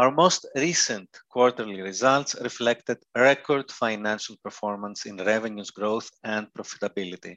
Our 0.00 0.10
most 0.10 0.46
recent 0.54 1.10
quarterly 1.28 1.82
results 1.82 2.34
reflected 2.40 2.96
record 3.14 3.70
financial 3.70 4.34
performance 4.42 5.04
in 5.04 5.18
revenues 5.18 5.70
growth 5.70 6.08
and 6.24 6.46
profitability. 6.54 7.36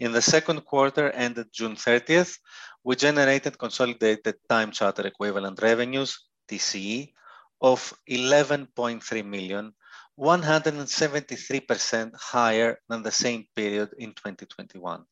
In 0.00 0.10
the 0.10 0.20
second 0.20 0.62
quarter 0.64 1.12
ended 1.12 1.46
June 1.52 1.76
30th, 1.76 2.38
we 2.82 2.96
generated 2.96 3.56
consolidated 3.56 4.34
time 4.48 4.72
charter 4.72 5.06
equivalent 5.06 5.62
revenues, 5.62 6.26
TCE, 6.48 7.12
of 7.60 7.94
$11.3 8.10 9.24
million, 9.24 9.72
173% 10.18 12.16
higher 12.16 12.80
than 12.88 13.04
the 13.04 13.12
same 13.12 13.46
period 13.54 13.90
in 13.96 14.10
2021. 14.10 15.04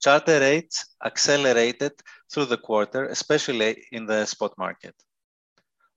Charter 0.00 0.38
rates 0.38 0.94
accelerated 1.04 1.94
through 2.32 2.44
the 2.44 2.58
quarter, 2.58 3.06
especially 3.06 3.84
in 3.90 4.06
the 4.06 4.24
spot 4.26 4.56
market. 4.56 4.94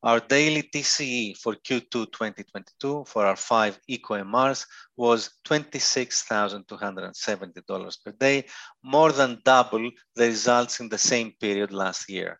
Our 0.01 0.21
daily 0.21 0.63
TCE 0.63 1.35
for 1.37 1.55
Q2 1.55 1.91
2022 1.91 3.03
for 3.05 3.25
our 3.25 3.35
five 3.35 3.77
Eco 3.85 4.15
MRs 4.15 4.65
was 4.95 5.31
$26,270 5.45 7.97
per 8.05 8.11
day, 8.13 8.45
more 8.81 9.11
than 9.11 9.41
double 9.43 9.91
the 10.15 10.27
results 10.27 10.79
in 10.79 10.87
the 10.87 10.97
same 10.97 11.33
period 11.41 11.73
last 11.73 12.09
year. 12.09 12.39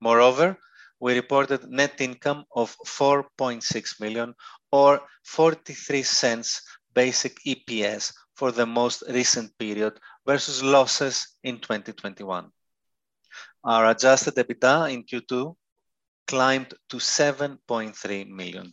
Moreover, 0.00 0.56
we 1.00 1.14
reported 1.14 1.68
net 1.68 2.00
income 2.00 2.44
of 2.54 2.76
4.6 2.86 4.00
million 4.00 4.32
or 4.70 5.00
$0.43 5.26 6.60
basic 6.94 7.36
EPS 7.44 8.12
for 8.36 8.52
the 8.52 8.64
most 8.64 9.02
recent 9.10 9.58
period 9.58 9.98
versus 10.24 10.62
losses 10.62 11.34
in 11.42 11.58
2021. 11.58 12.48
Our 13.64 13.90
adjusted 13.90 14.36
EBITDA 14.36 14.92
in 14.92 15.02
Q2 15.02 15.56
climbed 16.26 16.74
to 16.88 16.96
$7.3 16.96 18.28
million. 18.28 18.70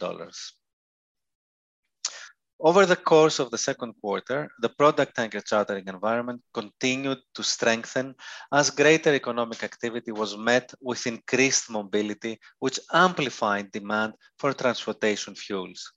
Over 2.60 2.86
the 2.86 2.96
course 2.96 3.40
of 3.40 3.52
the 3.52 3.58
second 3.58 3.94
quarter, 4.00 4.50
the 4.62 4.70
product 4.70 5.18
tanker 5.18 5.42
chartering 5.42 5.86
environment 5.88 6.42
continued 6.54 7.20
to 7.36 7.44
strengthen 7.44 8.16
as 8.54 8.70
greater 8.70 9.14
economic 9.14 9.64
activity 9.64 10.14
was 10.14 10.38
met 10.38 10.74
with 10.80 11.06
increased 11.06 11.70
mobility, 11.70 12.40
which 12.60 12.80
amplified 12.94 13.70
demand 13.72 14.14
for 14.40 14.54
transportation 14.54 15.36
fuels. 15.36 15.92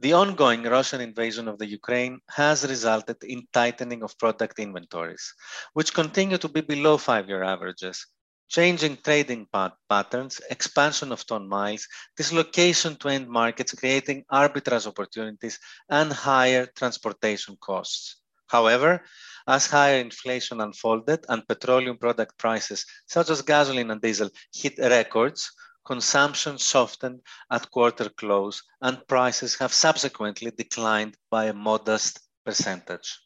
The 0.00 0.12
ongoing 0.12 0.62
Russian 0.64 1.00
invasion 1.00 1.48
of 1.48 1.58
the 1.58 1.66
Ukraine 1.66 2.20
has 2.28 2.66
resulted 2.66 3.24
in 3.24 3.46
tightening 3.52 4.02
of 4.02 4.18
product 4.18 4.58
inventories, 4.58 5.32
which 5.72 5.94
continue 5.94 6.38
to 6.38 6.48
be 6.48 6.60
below 6.60 6.98
five-year 6.98 7.42
averages, 7.42 8.06
changing 8.50 8.98
trading 8.98 9.46
patterns, 9.88 10.40
expansion 10.50 11.12
of 11.12 11.24
ton 11.24 11.48
miles, 11.48 11.86
dislocation 12.16 12.96
to 12.96 13.08
end 13.08 13.28
markets, 13.28 13.72
creating 13.72 14.24
arbitrage 14.30 14.86
opportunities 14.86 15.58
and 15.88 16.12
higher 16.12 16.66
transportation 16.66 17.56
costs. 17.60 18.16
However, 18.48 19.04
as 19.46 19.66
higher 19.66 20.00
inflation 20.00 20.60
unfolded 20.60 21.24
and 21.28 21.46
petroleum 21.46 21.96
product 21.96 22.36
prices, 22.36 22.84
such 23.06 23.30
as 23.30 23.42
gasoline 23.42 23.90
and 23.92 24.02
diesel, 24.02 24.28
hit 24.52 24.76
records, 24.78 25.50
consumption 25.86 26.58
softened 26.58 27.20
at 27.50 27.70
quarter 27.70 28.08
close, 28.10 28.62
and 28.82 29.06
prices 29.06 29.54
have 29.56 29.72
subsequently 29.72 30.50
declined 30.50 31.16
by 31.30 31.46
a 31.46 31.54
modest 31.54 32.20
percentage. 32.44 33.20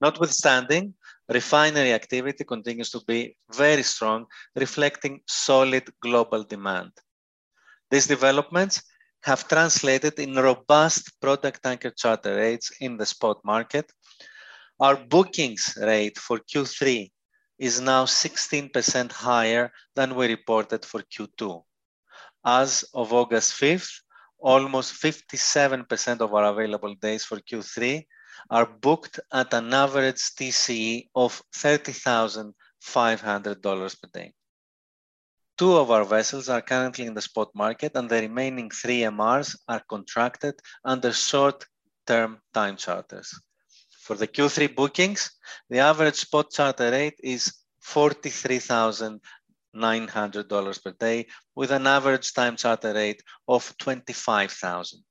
Notwithstanding, 0.00 0.94
refinery 1.30 1.92
activity 1.92 2.44
continues 2.44 2.90
to 2.90 3.00
be 3.06 3.36
very 3.54 3.82
strong, 3.82 4.26
reflecting 4.56 5.20
solid 5.26 5.84
global 6.00 6.42
demand. 6.42 6.90
These 7.90 8.06
developments 8.06 8.82
have 9.22 9.48
translated 9.48 10.18
in 10.18 10.34
robust 10.34 11.20
product 11.20 11.62
tanker 11.62 11.90
charter 11.90 12.36
rates 12.36 12.72
in 12.80 12.96
the 12.96 13.06
spot 13.06 13.38
market. 13.44 13.90
Our 14.80 14.96
bookings 14.96 15.76
rate 15.80 16.18
for 16.18 16.38
Q3 16.38 17.10
is 17.58 17.80
now 17.80 18.06
16% 18.06 19.12
higher 19.12 19.70
than 19.94 20.14
we 20.14 20.26
reported 20.26 20.84
for 20.84 21.02
Q2. 21.02 21.62
As 22.44 22.84
of 22.94 23.12
August 23.12 23.52
5th, 23.60 23.92
almost 24.38 24.94
57% 24.94 26.20
of 26.20 26.32
our 26.32 26.44
available 26.44 26.94
days 26.94 27.24
for 27.24 27.38
Q3 27.38 28.06
are 28.48 28.66
booked 28.66 29.18
at 29.32 29.52
an 29.52 29.74
average 29.74 30.22
TCE 30.36 31.08
of 31.14 31.42
$30,500 31.54 34.00
per 34.00 34.08
day. 34.12 34.32
Two 35.58 35.76
of 35.76 35.90
our 35.90 36.04
vessels 36.04 36.48
are 36.48 36.62
currently 36.62 37.04
in 37.04 37.12
the 37.12 37.20
spot 37.20 37.50
market, 37.54 37.92
and 37.94 38.08
the 38.08 38.20
remaining 38.20 38.70
three 38.70 39.00
MRs 39.00 39.58
are 39.68 39.82
contracted 39.88 40.54
under 40.84 41.12
short-term 41.12 42.40
time 42.54 42.76
charters. 42.76 43.38
For 44.00 44.16
the 44.16 44.26
Q3 44.26 44.74
bookings, 44.74 45.30
the 45.68 45.80
average 45.80 46.16
spot 46.16 46.50
charter 46.50 46.90
rate 46.90 47.20
is 47.22 47.52
$43,900 47.84 50.82
per 50.82 50.92
day, 50.92 51.26
with 51.54 51.70
an 51.70 51.86
average 51.86 52.32
time 52.32 52.56
charter 52.56 52.94
rate 52.94 53.22
of 53.46 53.76
$25,000. 53.76 55.02